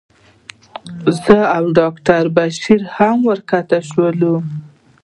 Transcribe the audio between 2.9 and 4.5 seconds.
هم ورښکته شولو.